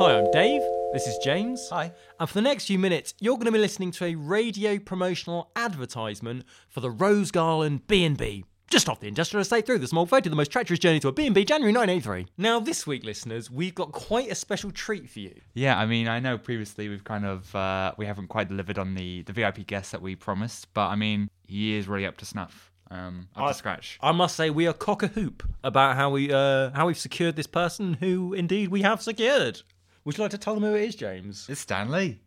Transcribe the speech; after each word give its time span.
Hi, 0.00 0.18
I'm 0.18 0.30
Dave. 0.32 0.60
This 0.92 1.06
is 1.06 1.16
James. 1.18 1.68
Hi. 1.70 1.92
And 2.18 2.28
for 2.28 2.34
the 2.34 2.42
next 2.42 2.66
few 2.66 2.78
minutes, 2.78 3.14
you're 3.20 3.36
going 3.36 3.46
to 3.46 3.52
be 3.52 3.58
listening 3.58 3.90
to 3.92 4.04
a 4.06 4.14
radio 4.16 4.78
promotional 4.78 5.50
advertisement 5.56 6.44
for 6.68 6.80
the 6.80 6.90
Rose 6.90 7.30
Garland 7.30 7.86
B&B. 7.86 8.44
Just 8.70 8.88
off 8.88 8.98
the 9.00 9.06
industrial 9.06 9.42
estate 9.42 9.66
through 9.66 9.78
the 9.78 9.86
small 9.86 10.04
photo, 10.06 10.28
the 10.30 10.34
most 10.36 10.50
treacherous 10.50 10.80
journey 10.80 10.98
to 11.00 11.08
a 11.08 11.12
B&B, 11.12 11.44
January 11.44 11.72
1983. 11.72 12.26
Now, 12.36 12.58
this 12.58 12.86
week, 12.86 13.04
listeners, 13.04 13.50
we've 13.50 13.74
got 13.74 13.92
quite 13.92 14.30
a 14.30 14.34
special 14.34 14.70
treat 14.72 15.08
for 15.08 15.20
you. 15.20 15.40
Yeah, 15.54 15.78
I 15.78 15.86
mean, 15.86 16.08
I 16.08 16.18
know 16.18 16.38
previously 16.38 16.88
we've 16.88 17.04
kind 17.04 17.24
of 17.24 17.54
uh, 17.54 17.92
we 17.96 18.06
haven't 18.06 18.28
quite 18.28 18.48
delivered 18.48 18.78
on 18.78 18.94
the 18.94 19.22
the 19.22 19.32
VIP 19.32 19.66
guest 19.66 19.92
that 19.92 20.02
we 20.02 20.16
promised, 20.16 20.72
but 20.74 20.88
I 20.88 20.96
mean, 20.96 21.28
he 21.46 21.76
is 21.76 21.86
really 21.86 22.06
up 22.06 22.16
to 22.18 22.24
snuff, 22.24 22.72
um, 22.90 23.28
up 23.36 23.44
I- 23.44 23.48
to 23.52 23.54
scratch. 23.54 23.98
I 24.02 24.10
must 24.12 24.34
say, 24.34 24.50
we 24.50 24.66
are 24.66 24.72
cock 24.72 25.02
a 25.04 25.08
hoop 25.08 25.44
about 25.62 25.94
how 25.94 26.10
we 26.10 26.32
uh, 26.32 26.70
how 26.74 26.86
we've 26.88 26.98
secured 26.98 27.36
this 27.36 27.46
person, 27.46 27.94
who 27.94 28.32
indeed 28.34 28.70
we 28.70 28.82
have 28.82 29.00
secured. 29.02 29.62
Would 30.04 30.16
you 30.16 30.22
like 30.22 30.30
to 30.32 30.38
tell 30.38 30.54
them 30.54 30.64
who 30.64 30.74
it 30.74 30.82
is, 30.84 30.94
James? 30.94 31.46
It's 31.48 31.60
Stan 31.60 31.90
Lee. 31.90 32.20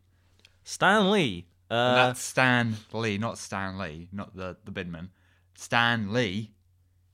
Stan 0.63 1.11
Lee. 1.11 1.47
And 1.70 1.77
Uh, 1.79 1.95
that's 2.07 2.21
Stan 2.21 2.75
Lee, 2.93 3.17
not 3.17 3.38
Stan 3.38 3.77
Lee, 3.77 4.07
not 4.11 4.35
the 4.35 4.57
the 4.63 4.71
Bidman. 4.71 5.09
Stan 5.55 6.13
Lee, 6.13 6.52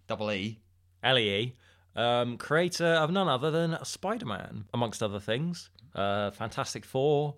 double 0.08 0.32
E. 0.32 0.60
Lee, 1.04 1.56
um, 1.96 2.38
creator 2.38 2.86
of 2.86 3.10
none 3.12 3.28
other 3.28 3.50
than 3.52 3.78
Spider 3.84 4.26
Man, 4.26 4.66
amongst 4.74 5.02
other 5.02 5.20
things. 5.20 5.70
Uh, 5.96 6.32
Fantastic 6.32 6.86
Four. 6.86 7.36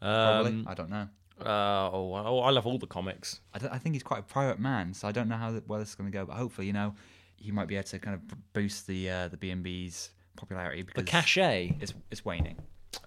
Probably. 0.00 0.50
Um, 0.52 0.66
I 0.68 0.74
don't 0.74 0.90
know. 0.90 1.08
uh, 1.40 1.90
oh, 1.92 2.14
oh, 2.14 2.40
I 2.40 2.50
love 2.50 2.66
all 2.66 2.78
the 2.78 2.86
comics. 2.86 3.40
I, 3.54 3.58
don't, 3.58 3.72
I 3.72 3.78
think 3.78 3.94
he's 3.94 4.02
quite 4.02 4.20
a 4.20 4.22
private 4.22 4.58
man, 4.58 4.92
so 4.94 5.06
I 5.08 5.12
don't 5.12 5.28
know 5.28 5.36
how 5.36 5.50
th- 5.50 5.64
well 5.66 5.78
this 5.78 5.90
is 5.90 5.94
going 5.94 6.10
to 6.10 6.16
go. 6.18 6.24
But 6.26 6.36
hopefully, 6.36 6.66
you 6.66 6.72
know, 6.72 6.94
he 7.36 7.50
might 7.52 7.68
be 7.68 7.76
able 7.76 7.84
to 7.88 7.98
kind 7.98 8.14
of 8.14 8.26
b- 8.28 8.34
boost 8.52 8.86
the 8.86 9.08
uh, 9.10 9.28
the 9.28 9.36
B 9.36 9.50
and 9.50 9.62
B's 9.62 10.10
popularity 10.40 10.82
because 10.82 11.04
The 11.04 11.10
cachet, 11.10 11.76
is 11.80 11.94
it's 12.10 12.24
waning. 12.24 12.56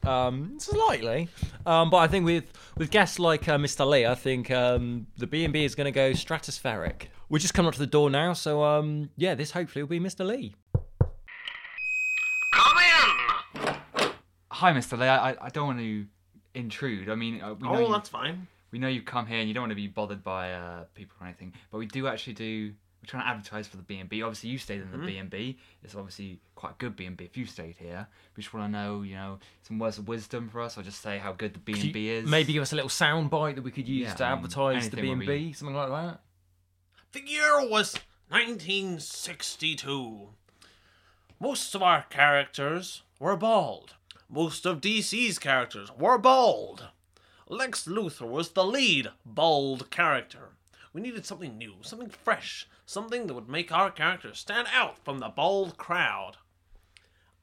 um, 0.04 0.58
slightly, 0.60 1.28
um, 1.66 1.90
but 1.90 1.98
I 1.98 2.08
think 2.08 2.26
with 2.26 2.46
with 2.78 2.90
guests 2.92 3.20
like 3.20 3.50
uh, 3.50 3.58
Mr. 3.58 3.86
Lee, 3.90 4.06
I 4.06 4.16
think 4.16 4.50
um, 4.52 5.08
the 5.18 5.28
B 5.28 5.44
and 5.44 5.52
B 5.52 5.66
is 5.66 5.76
going 5.76 5.86
to 5.86 5.92
go 5.92 6.12
stratospheric. 6.12 7.08
We're 7.30 7.40
just 7.40 7.54
coming 7.54 7.68
up 7.68 7.74
to 7.74 7.80
the 7.80 7.88
door 7.88 8.10
now, 8.10 8.34
so 8.34 8.64
um, 8.64 9.10
yeah, 9.18 9.36
this 9.36 9.52
hopefully 9.52 9.84
will 9.84 9.90
be 9.90 10.00
Mr. 10.00 10.26
Lee. 10.26 10.56
Come 12.54 12.78
in! 12.78 14.12
Hi, 14.52 14.72
Mr. 14.72 14.98
Lee. 14.98 15.08
I, 15.08 15.32
I- 15.32 15.46
I 15.46 15.50
don't 15.50 15.68
want 15.68 15.80
to 15.80 16.06
intrude. 16.54 17.10
I 17.10 17.16
mean, 17.16 17.42
uh, 17.42 17.56
we 17.56 17.68
know 17.68 17.76
Oh, 17.76 17.80
you, 17.88 17.92
that's 17.92 18.10
fine. 18.10 18.48
we 18.72 18.80
know 18.80 18.88
you've 18.88 19.06
come 19.06 19.26
here 19.26 19.40
and 19.40 19.48
you 19.48 19.54
don't 19.54 19.64
want 19.64 19.72
to 19.72 19.76
be 19.76 19.88
bothered 19.88 20.24
by 20.24 20.54
uh, 20.54 20.84
people 20.94 21.16
or 21.20 21.26
anything, 21.28 21.54
but 21.72 21.80
we 21.80 21.88
do 21.88 22.08
actually 22.08 22.34
do. 22.34 22.74
We're 23.04 23.08
trying 23.08 23.24
to 23.24 23.30
advertise 23.32 23.68
for 23.68 23.76
the 23.76 23.84
B 23.84 23.98
and 24.00 24.08
B. 24.08 24.24
Obviously, 24.24 24.50
you 24.50 24.58
stayed 24.58 24.80
in 24.80 24.88
Mm-hmm. 24.88 25.02
the 25.02 25.08
B 25.12 25.18
and 25.18 25.30
B. 25.30 25.58
It's 25.84 25.94
obviously 25.94 26.40
quite 26.56 26.72
a 26.72 26.76
good 26.78 26.96
B 26.96 27.06
and 27.06 27.18
B 27.18 27.26
if 27.26 27.36
you 27.36 27.46
stayed 27.46 27.76
here. 27.78 28.08
We 28.38 28.44
just 28.44 28.54
want 28.54 28.68
to 28.68 28.72
know, 28.72 29.02
you 29.02 29.16
know, 29.16 29.40
some 29.68 29.78
words 29.78 29.98
of 29.98 30.08
wisdom 30.08 30.48
for 30.48 30.62
us, 30.62 30.78
or 30.78 30.84
just 30.84 31.02
say 31.02 31.18
how 31.18 31.34
good 31.34 31.54
the 31.54 31.60
B&B 31.60 32.08
is. 32.10 32.30
Maybe 32.30 32.54
give 32.54 32.62
us 32.62 32.72
a 32.72 32.76
little 32.76 32.88
sound 32.90 33.30
bite 33.30 33.56
that 33.56 33.62
we 33.62 33.72
could 33.72 33.90
use 33.90 34.08
Yeah, 34.08 34.14
to 34.14 34.24
I 34.24 34.30
mean, 34.30 34.38
advertise 34.38 34.90
the 34.90 34.96
B 34.96 35.02
anything 35.02 35.12
and 35.12 35.20
will 35.20 35.28
B, 35.28 35.52
something 35.54 35.76
like 35.76 35.90
that. 35.90 36.22
The 37.12 37.30
year 37.30 37.70
was 37.70 37.96
1962. 38.30 40.30
Most 41.40 41.76
of 41.76 41.84
our 41.84 42.04
characters 42.04 43.04
were 43.20 43.36
bald. 43.36 43.96
Most 44.30 44.66
of 44.66 44.82
DC's 44.82 45.40
characters 45.40 45.90
were 45.98 46.18
bald. 46.18 46.88
Lex 47.50 47.86
Luthor 47.86 48.28
was 48.30 48.52
the 48.52 48.64
lead 48.64 49.10
bald 49.26 49.92
character. 49.92 50.52
We 50.94 51.02
needed 51.02 51.26
something 51.26 51.58
new, 51.58 51.78
something 51.82 52.10
fresh, 52.10 52.68
something 52.86 53.26
that 53.26 53.34
would 53.34 53.50
make 53.50 53.72
our 53.72 53.90
characters 53.90 54.38
stand 54.38 54.68
out 54.72 55.04
from 55.04 55.18
the 55.18 55.30
bald 55.30 55.76
crowd. 55.76 56.38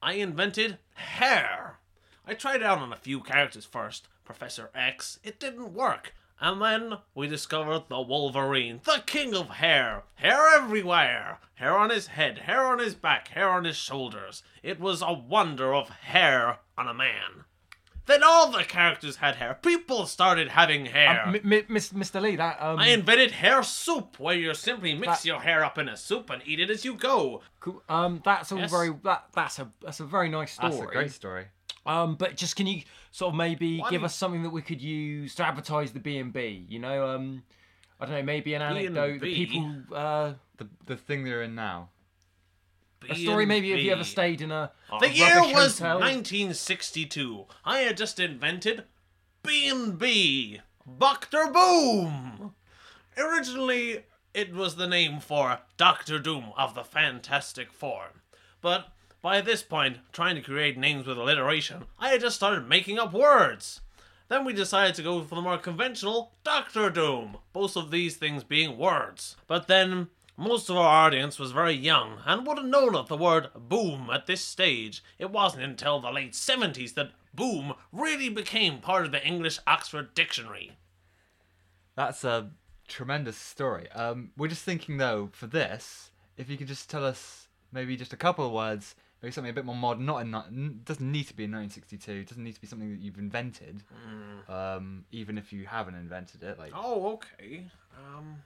I 0.01 0.13
invented 0.13 0.77
hair. 0.93 1.79
I 2.25 2.33
tried 2.33 2.57
it 2.57 2.63
out 2.63 2.79
on 2.79 2.93
a 2.93 2.97
few 2.97 3.19
characters 3.19 3.65
first. 3.65 4.07
Professor 4.23 4.71
X, 4.73 5.19
it 5.21 5.37
didn't 5.37 5.73
work. 5.73 6.13
And 6.39 6.61
then 6.61 6.99
we 7.13 7.27
discovered 7.27 7.83
the 7.89 8.01
Wolverine, 8.01 8.79
the 8.85 9.03
king 9.05 9.35
of 9.35 9.49
hair. 9.49 10.03
Hair 10.15 10.47
everywhere. 10.55 11.39
Hair 11.55 11.77
on 11.77 11.89
his 11.89 12.07
head, 12.07 12.39
hair 12.39 12.65
on 12.65 12.79
his 12.79 12.95
back, 12.95 13.27
hair 13.27 13.49
on 13.49 13.65
his 13.65 13.75
shoulders. 13.75 14.41
It 14.63 14.79
was 14.79 15.01
a 15.01 15.13
wonder 15.13 15.73
of 15.75 15.89
hair 15.89 16.59
on 16.77 16.87
a 16.87 16.93
man. 16.93 17.43
Then 18.07 18.23
all 18.23 18.51
the 18.51 18.63
characters 18.63 19.17
had 19.17 19.35
hair. 19.35 19.59
People 19.61 20.05
started 20.07 20.49
having 20.49 20.87
hair. 20.87 21.21
Um, 21.27 21.35
M- 21.35 21.53
M- 21.53 21.65
Mr. 21.69 22.21
Lee, 22.21 22.35
that 22.35 22.61
um, 22.61 22.79
I 22.79 22.87
invented 22.89 23.31
hair 23.31 23.61
soup, 23.63 24.19
where 24.19 24.35
you 24.35 24.53
simply 24.55 24.93
mix 24.95 25.19
That- 25.21 25.25
your 25.25 25.39
hair 25.39 25.63
up 25.63 25.77
in 25.77 25.87
a 25.87 25.95
soup 25.95 26.29
and 26.29 26.41
eat 26.45 26.59
it 26.59 26.69
as 26.69 26.83
you 26.83 26.95
go. 26.95 27.41
Cool. 27.59 27.81
Um, 27.87 28.21
that's 28.25 28.51
all 28.51 28.59
Yes. 28.59 28.71
very. 28.71 28.89
That, 29.03 29.25
that's 29.33 29.59
a 29.59 29.71
that's 29.81 29.99
a 29.99 30.05
very 30.05 30.29
nice 30.29 30.53
story. 30.53 30.71
That's 30.71 30.83
a 30.83 30.87
great 30.87 31.11
story. 31.11 31.45
Um, 31.85 32.15
but 32.15 32.35
just 32.35 32.55
can 32.55 32.67
you 32.67 32.81
sort 33.11 33.33
of 33.33 33.37
maybe 33.37 33.79
Why 33.79 33.89
give 33.89 34.03
us 34.03 34.15
something 34.15 34.43
that 34.43 34.51
we 34.51 34.61
could 34.61 34.81
use 34.81 35.33
to 35.35 35.45
advertise 35.45 35.91
the 35.93 35.99
B 35.99 36.17
and 36.17 36.31
B? 36.33 36.65
You 36.69 36.79
know, 36.79 37.07
um, 37.15 37.43
I 37.99 38.05
don't 38.05 38.15
know, 38.15 38.23
maybe 38.23 38.53
an 38.55 38.61
anecdote 38.61 39.13
that 39.13 39.21
B&B? 39.21 39.45
people. 39.45 39.95
Uh, 39.95 40.33
The 40.57 40.67
the 40.85 40.95
thing 40.97 41.23
they're 41.23 41.43
in 41.43 41.55
now. 41.55 41.89
A 43.09 43.15
story 43.15 43.45
maybe 43.45 43.71
if 43.73 43.79
you 43.79 43.91
ever 43.91 44.03
stayed 44.03 44.41
in 44.41 44.51
a. 44.51 44.71
a 44.91 44.99
The 44.99 45.09
year 45.09 45.41
was 45.41 45.79
hotel. 45.79 45.99
1962. 45.99 47.45
I 47.65 47.79
had 47.79 47.97
just 47.97 48.19
invented 48.19 48.83
B&B, 49.43 50.61
Doctor 50.99 51.47
Boom. 51.47 52.53
Originally, 53.17 54.03
it 54.33 54.53
was 54.53 54.75
the 54.75 54.87
name 54.87 55.19
for 55.19 55.59
Doctor 55.77 56.19
Doom 56.19 56.53
of 56.57 56.75
the 56.75 56.83
Fantastic 56.83 57.71
Four. 57.71 58.13
But 58.61 58.89
by 59.21 59.41
this 59.41 59.63
point, 59.63 59.97
trying 60.11 60.35
to 60.35 60.41
create 60.41 60.77
names 60.77 61.05
with 61.05 61.17
alliteration, 61.17 61.85
I 61.99 62.09
had 62.09 62.21
just 62.21 62.35
started 62.37 62.67
making 62.67 62.99
up 62.99 63.13
words. 63.13 63.81
Then 64.29 64.45
we 64.45 64.53
decided 64.53 64.95
to 64.95 65.03
go 65.03 65.21
for 65.23 65.35
the 65.35 65.41
more 65.41 65.57
conventional 65.57 66.31
Doctor 66.43 66.89
Doom, 66.89 67.37
both 67.51 67.75
of 67.75 67.91
these 67.91 68.15
things 68.15 68.43
being 68.45 68.77
words. 68.77 69.35
But 69.45 69.67
then, 69.67 70.07
most 70.41 70.69
of 70.69 70.75
our 70.75 71.05
audience 71.05 71.37
was 71.37 71.51
very 71.51 71.73
young 71.73 72.17
and 72.25 72.47
wouldn't 72.47 72.67
known 72.67 72.95
of 72.95 73.07
the 73.07 73.15
word 73.15 73.49
boom 73.55 74.09
at 74.11 74.25
this 74.25 74.41
stage. 74.41 75.03
It 75.19 75.29
wasn't 75.29 75.63
until 75.63 75.99
the 75.99 76.09
late 76.09 76.33
70s 76.33 76.95
that 76.95 77.11
boom 77.33 77.75
really 77.91 78.27
became 78.27 78.79
part 78.79 79.05
of 79.05 79.11
the 79.11 79.23
English 79.25 79.59
Oxford 79.67 80.15
Dictionary. 80.15 80.71
That's 81.95 82.23
a 82.23 82.49
tremendous 82.87 83.37
story. 83.37 83.89
Um, 83.91 84.31
we're 84.35 84.47
just 84.47 84.63
thinking 84.63 84.97
though, 84.97 85.29
for 85.31 85.45
this, 85.45 86.09
if 86.37 86.49
you 86.49 86.57
could 86.57 86.67
just 86.67 86.89
tell 86.89 87.05
us 87.05 87.47
maybe 87.71 87.95
just 87.95 88.11
a 88.13 88.17
couple 88.17 88.43
of 88.43 88.51
words, 88.51 88.95
maybe 89.21 89.31
something 89.31 89.51
a 89.51 89.53
bit 89.53 89.65
more 89.65 89.75
modern. 89.75 90.05
Not 90.05 90.21
in, 90.23 90.81
doesn't 90.83 91.11
need 91.11 91.27
to 91.27 91.35
be 91.35 91.43
in 91.43 91.51
1962. 91.51 92.25
Doesn't 92.25 92.43
need 92.43 92.55
to 92.55 92.61
be 92.61 92.65
something 92.67 92.89
that 92.89 92.99
you've 92.99 93.19
invented. 93.19 93.83
Um, 94.49 95.05
even 95.11 95.37
if 95.37 95.53
you 95.53 95.67
haven't 95.67 95.95
invented 95.95 96.41
it, 96.41 96.57
like 96.57 96.71
Oh, 96.75 97.13
okay. 97.13 97.65
Um, 97.95 98.37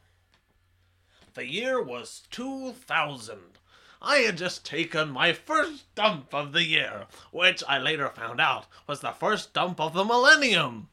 the 1.35 1.45
year 1.47 1.81
was 1.81 2.23
2000. 2.31 3.37
I 4.01 4.17
had 4.17 4.37
just 4.37 4.65
taken 4.65 5.09
my 5.11 5.33
first 5.33 5.93
dump 5.95 6.33
of 6.33 6.51
the 6.53 6.63
year, 6.63 7.05
which 7.31 7.63
I 7.67 7.77
later 7.79 8.09
found 8.09 8.39
out 8.41 8.65
was 8.87 8.99
the 8.99 9.11
first 9.11 9.53
dump 9.53 9.79
of 9.79 9.93
the 9.93 10.03
millennium. 10.03 10.89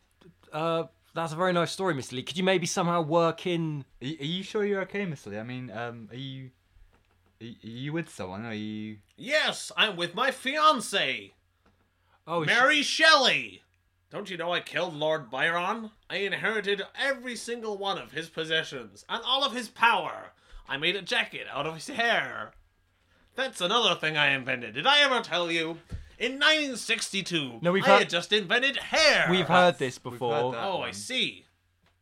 Uh, 0.53 0.85
that's 1.15 1.33
a 1.33 1.37
very 1.37 1.53
nice 1.53 1.73
story, 1.73 1.95
Mr. 1.95 2.13
Lee. 2.13 2.23
Could 2.23 2.37
you 2.39 2.45
maybe 2.45 2.67
somehow 2.67 3.03
work 3.03 3.47
in? 3.47 3.85
Are 4.01 4.07
you, 4.07 4.17
are 4.21 4.25
you 4.25 4.43
sure 4.43 4.65
you're 4.65 4.81
okay, 4.83 5.05
Mr. 5.05 5.27
Lee? 5.27 5.39
I 5.39 5.43
mean, 5.43 5.71
um, 5.71 6.09
are 6.11 6.17
you 6.17 6.51
are 7.41 7.45
you- 7.45 7.93
with 7.93 8.09
someone? 8.09 8.47
Are 8.47 8.55
you? 8.55 8.99
Yes, 9.17 9.73
I'm 9.77 9.97
with 9.97 10.15
my 10.15 10.31
fiance, 10.31 11.35
Oh, 12.27 12.45
sh- 12.45 12.47
Mary 12.47 12.83
Shelley. 12.83 13.63
Don't 14.13 14.29
you 14.29 14.37
know 14.37 14.53
I 14.53 14.61
killed 14.61 14.95
Lord 14.95 15.31
Byron? 15.31 15.91
I 16.11 16.17
inherited 16.17 16.83
every 17.01 17.35
single 17.35 17.79
one 17.79 17.97
of 17.97 18.13
his 18.13 18.29
possessions 18.29 19.07
and 19.09 19.23
all 19.25 19.43
of 19.43 19.55
his 19.55 19.69
power. 19.69 20.33
I 20.69 20.77
made 20.77 20.97
a 20.97 21.03
jacket 21.03 21.47
out 21.51 21.67
of 21.67 21.75
his 21.77 21.87
hair. 21.89 22.53
That's 23.37 23.63
another 23.63 23.95
thing 23.99 24.19
I 24.19 24.33
invented. 24.35 24.75
Did 24.75 24.87
I 24.87 25.01
ever 25.01 25.21
tell 25.23 25.51
you? 25.51 25.79
In 26.19 26.33
1962, 26.33 27.61
No, 27.63 27.73
we've 27.73 27.83
I 27.85 27.87
heard- 27.87 27.99
had 28.01 28.11
just 28.11 28.35
invented 28.35 28.77
hair. 28.77 29.29
We've 29.31 29.49
heard 29.49 29.79
this 29.79 29.97
before. 29.99 30.35
heard 30.35 30.55
that. 30.55 30.63
Oh, 30.65 30.83
I 30.83 30.91
see. 30.91 31.47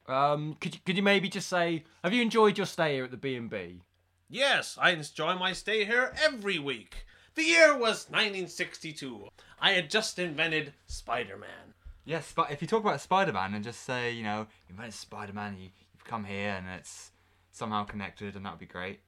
Um, 0.09 0.57
could 0.61 0.75
you, 0.75 0.81
could 0.85 0.97
you 0.97 1.05
maybe 1.05 1.29
just 1.29 1.49
say, 1.49 1.85
have 2.03 2.13
you 2.13 2.23
enjoyed 2.23 2.59
your 2.59 2.67
stay 2.67 2.95
here 2.97 3.05
at 3.05 3.13
the 3.13 3.17
B 3.17 3.37
and 3.37 3.49
B? 3.49 3.83
Yes, 4.29 4.77
I 4.81 4.91
enjoy 4.91 5.37
my 5.37 5.53
stay 5.53 5.85
here 5.85 6.13
every 6.21 6.59
week. 6.59 7.07
The 7.37 7.45
year 7.45 7.73
was 7.75 8.07
1962. 8.11 9.29
I 9.61 9.73
had 9.73 9.89
just 9.89 10.19
invented 10.19 10.75
Spider-Man. 10.89 11.75
Yes, 12.11 12.33
but 12.35 12.51
if 12.51 12.61
you 12.61 12.67
talk 12.67 12.81
about 12.81 13.01
Spider-Man 13.01 13.55
and 13.55 13.63
just 13.63 13.85
say, 13.85 14.11
you 14.11 14.25
know, 14.25 14.49
you 14.67 14.71
invented 14.71 14.95
Spider-Man, 14.95 15.57
you, 15.61 15.69
you've 15.93 16.03
come 16.03 16.25
here 16.25 16.49
and 16.59 16.67
it's 16.69 17.13
somehow 17.53 17.85
connected, 17.85 18.35
and 18.35 18.45
that 18.45 18.51
would 18.51 18.59
be 18.59 18.67
great. 18.67 18.99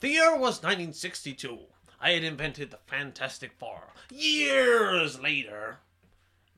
The 0.00 0.10
year 0.10 0.32
was 0.32 0.62
1962. 0.62 1.58
I 2.02 2.10
had 2.10 2.22
invented 2.22 2.70
the 2.70 2.78
Fantastic 2.84 3.52
Four. 3.58 3.94
Years 4.10 5.18
later, 5.18 5.78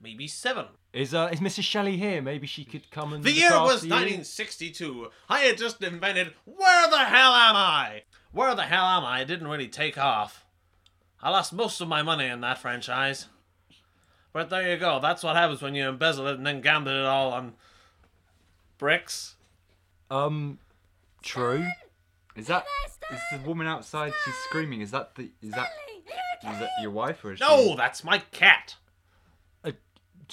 maybe 0.03 0.27
seven. 0.27 0.67
Is 0.93 1.15
uh, 1.15 1.29
is 1.33 1.39
Mrs. 1.39 1.63
Shelley 1.63 1.97
here? 1.97 2.21
Maybe 2.21 2.49
she 2.49 2.65
could 2.65 2.91
come 2.91 3.13
and. 3.13 3.23
The 3.23 3.31
year 3.31 3.53
was 3.53 3.85
1962. 3.85 5.09
I 5.29 5.39
had 5.43 5.57
just 5.57 5.85
invented 5.85 6.33
Where 6.45 6.91
the 6.91 6.99
hell 6.99 7.33
am 7.33 7.55
I? 7.55 8.03
Where 8.33 8.57
the 8.57 8.63
hell 8.63 8.87
am 8.87 9.05
I? 9.05 9.23
didn't 9.23 9.47
really 9.47 9.69
take 9.69 9.97
off. 9.97 10.47
I 11.23 11.31
lost 11.31 11.53
most 11.53 11.81
of 11.81 11.87
my 11.87 12.03
money 12.03 12.27
in 12.27 12.41
that 12.41 12.59
franchise. 12.59 13.27
But 14.32 14.50
there 14.50 14.70
you 14.70 14.76
go. 14.79 14.99
That's 15.00 15.23
what 15.23 15.37
happens 15.37 15.61
when 15.61 15.75
you 15.75 15.88
embezzle 15.88 16.26
it 16.29 16.37
and 16.37 16.46
then 16.46 16.61
gamble 16.61 16.93
it 16.93 17.05
all 17.05 17.32
on 17.32 17.55
bricks. 18.79 19.37
Um, 20.11 20.58
true. 21.23 21.67
Is 22.34 22.46
that 22.46 22.64
is 23.12 23.20
the 23.32 23.46
woman 23.46 23.67
outside? 23.67 24.12
She's 24.25 24.34
screaming. 24.49 24.81
Is 24.81 24.90
that 24.93 25.14
the 25.17 25.31
is 25.43 25.52
that 25.52 25.69
is 26.43 26.58
that 26.58 26.70
your 26.81 26.90
wife 26.90 27.25
or 27.25 27.32
is 27.32 27.40
No, 27.40 27.62
She... 27.62 27.76
that's 27.76 28.02
my 28.05 28.19
cat. 28.19 28.76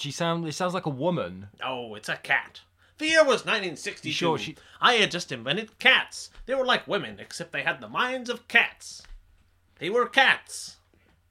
She 0.00 0.10
sound. 0.10 0.48
It 0.48 0.52
sounds 0.52 0.72
like 0.72 0.86
a 0.86 0.90
woman. 0.90 1.48
No, 1.60 1.94
it's 1.94 2.08
a 2.08 2.16
cat. 2.16 2.62
The 2.96 3.06
year 3.06 3.20
was 3.20 3.44
1962. 3.44 4.12
Sure 4.12 4.38
she- 4.38 4.56
I 4.80 4.94
had 4.94 5.10
just 5.10 5.30
invented 5.30 5.78
cats. 5.78 6.30
They 6.46 6.54
were 6.54 6.64
like 6.64 6.88
women, 6.88 7.20
except 7.20 7.52
they 7.52 7.62
had 7.62 7.82
the 7.82 7.88
minds 7.88 8.30
of 8.30 8.48
cats. 8.48 9.02
They 9.78 9.90
were 9.90 10.06
cats. 10.06 10.76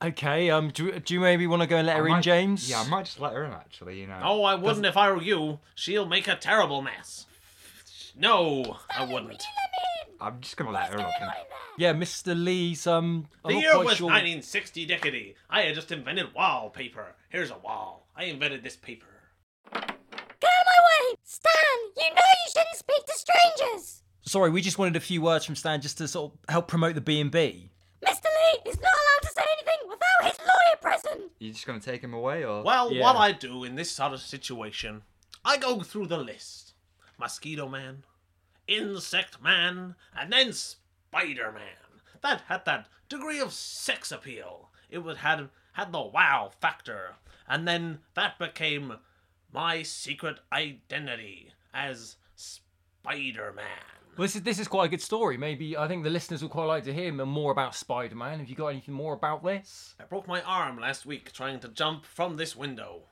Okay. 0.01 0.49
Um, 0.49 0.69
do, 0.69 0.97
do 0.99 1.13
you 1.13 1.19
maybe 1.19 1.45
want 1.47 1.61
to 1.61 1.67
go 1.67 1.77
and 1.77 1.87
let 1.87 1.95
I 1.97 1.99
her 1.99 2.05
in, 2.07 2.11
might- 2.13 2.23
James? 2.23 2.69
Yeah, 2.69 2.81
I 2.81 2.87
might 2.87 3.05
just 3.05 3.19
let 3.19 3.33
her 3.33 3.43
in. 3.43 3.51
Actually, 3.51 3.99
you 3.99 4.07
know. 4.07 4.19
Oh, 4.23 4.43
I 4.43 4.55
wouldn't 4.55 4.85
if 4.85 4.95
I 4.97 5.11
were 5.11 5.21
you. 5.21 5.59
She'll 5.75 6.05
make 6.05 6.27
a 6.27 6.35
terrible 6.35 6.81
mess. 6.81 7.25
No, 8.15 8.77
I 8.97 9.03
wouldn't. 9.05 9.43
I'm 10.21 10.41
just 10.41 10.57
gonna 10.57 10.71
let 10.71 10.89
her 10.91 10.97
look 10.97 11.07
in. 11.21 11.27
Yeah, 11.77 11.93
Mr. 11.93 12.35
Lee's. 12.41 12.85
Um, 12.87 13.27
I'm 13.45 13.49
The 13.49 13.53
not 13.55 13.61
year 13.63 13.71
quite 13.73 13.85
was 13.85 13.95
sure. 13.97 14.07
1960 14.07 14.87
decady. 14.87 15.35
I 15.49 15.61
had 15.61 15.75
just 15.75 15.91
invented 15.91 16.33
wallpaper. 16.33 17.15
Here's 17.29 17.51
a 17.51 17.57
wall. 17.57 18.07
I 18.17 18.25
invented 18.25 18.63
this 18.63 18.75
paper. 18.75 19.05
Get 19.71 19.81
out 19.81 19.89
of 19.91 19.95
my 20.41 21.09
way! 21.11 21.15
Stan, 21.23 21.51
you 21.95 22.03
know 22.13 22.21
you 22.21 22.51
shouldn't 22.51 22.75
speak 22.75 23.05
to 23.05 23.13
strangers! 23.13 24.01
Sorry, 24.23 24.49
we 24.49 24.61
just 24.61 24.77
wanted 24.77 24.95
a 24.97 24.99
few 24.99 25.21
words 25.21 25.45
from 25.45 25.55
Stan 25.55 25.79
just 25.79 25.97
to 25.99 26.07
sort 26.07 26.33
of 26.33 26.39
help 26.51 26.67
promote 26.67 26.95
the 26.95 27.01
B 27.01 27.21
and 27.21 27.31
B. 27.31 27.68
Mr. 28.05 28.25
Lee 28.25 28.71
is 28.71 28.79
not 28.79 28.93
allowed 28.93 29.21
to 29.23 29.27
say 29.29 29.43
anything 29.57 29.89
without 29.89 30.23
his 30.31 30.39
lawyer 30.39 30.77
present! 30.81 31.31
You 31.39 31.51
just 31.51 31.65
gonna 31.65 31.79
take 31.79 32.01
him 32.03 32.13
away 32.13 32.43
or? 32.45 32.63
Well, 32.63 32.91
Yeah. 32.91 33.03
what 33.03 33.15
I 33.15 33.31
do 33.31 33.63
in 33.63 33.75
this 33.75 33.91
sort 33.91 34.13
of 34.13 34.21
situation, 34.21 35.03
I 35.45 35.57
go 35.57 35.81
through 35.81 36.07
the 36.07 36.17
list 36.17 36.73
Mosquito 37.17 37.67
Man, 37.67 38.03
Insect 38.67 39.41
Man, 39.41 39.95
and 40.15 40.31
then 40.31 40.53
Spider 40.53 41.51
Man. 41.51 42.01
That 42.21 42.41
had 42.47 42.65
that 42.65 42.87
degree 43.09 43.39
of 43.39 43.53
sex 43.53 44.11
appeal. 44.11 44.69
It 44.89 44.99
would 44.99 45.17
had 45.17 45.49
had 45.73 45.91
the 45.91 46.01
wow 46.01 46.51
factor, 46.59 47.15
and 47.47 47.67
then 47.67 47.99
that 48.15 48.37
became 48.39 48.97
my 49.51 49.83
secret 49.83 50.39
identity 50.51 51.53
as 51.73 52.17
Spider 52.35 53.51
Man. 53.53 53.65
Well, 54.19 54.25
this 54.25 54.35
is 54.35 54.41
this 54.41 54.59
is 54.59 54.67
quite 54.67 54.83
a 54.83 54.89
good 54.89 55.01
story. 55.01 55.37
Maybe 55.37 55.77
I 55.77 55.87
think 55.87 56.03
the 56.03 56.09
listeners 56.09 56.41
would 56.41 56.51
quite 56.51 56.65
like 56.65 56.83
to 56.83 56.93
hear 56.93 57.09
more 57.13 57.53
about 57.53 57.73
Spider-Man. 57.73 58.39
Have 58.39 58.49
you 58.49 58.55
got 58.55 58.67
anything 58.67 58.93
more 58.93 59.13
about 59.13 59.45
this? 59.45 59.95
I 59.97 60.03
broke 60.03 60.27
my 60.27 60.41
arm 60.41 60.77
last 60.77 61.05
week 61.05 61.31
trying 61.31 61.61
to 61.61 61.69
jump 61.69 62.03
from 62.03 62.35
this 62.35 62.53
window. 62.53 63.03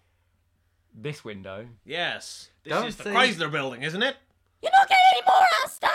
This 0.94 1.24
window. 1.24 1.68
Yes, 1.86 2.50
this 2.66 2.74
Don't 2.74 2.88
is 2.88 2.98
the 2.98 3.04
say- 3.04 3.12
Chrysler 3.14 3.50
building, 3.50 3.84
isn't 3.84 4.04
it? 4.04 4.18
You're 4.62 4.74
not 4.74 4.90
getting 4.90 5.04
any 5.14 5.22
more 5.26 5.48
out, 5.64 5.72
Stan! 5.72 5.92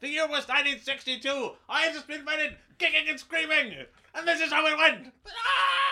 The 0.00 0.08
year 0.08 0.26
was 0.26 0.48
1962. 0.48 1.52
I 1.68 1.82
had 1.82 1.94
just 1.94 2.08
been 2.08 2.18
invented, 2.18 2.56
kicking 2.78 3.08
and 3.08 3.20
screaming, 3.20 3.74
and 4.16 4.26
this 4.26 4.40
is 4.40 4.50
how 4.50 4.66
it 4.66 4.76
went. 4.76 5.12
Ah! 5.24 5.87